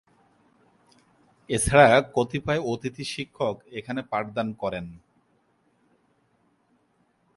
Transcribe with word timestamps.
এছাড়া 1.49 1.87
কতিপয় 2.15 2.61
অতিথি 2.71 3.05
শিক্ষক 3.13 3.55
এখানে 3.79 4.01
পাঠদান 4.11 4.47
করেন। 4.61 4.85